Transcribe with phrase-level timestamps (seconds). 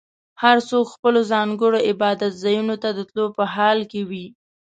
[0.43, 4.25] هر څوک خپلو ځانګړو عبادت ځایونو ته د تلو په حال کې وي.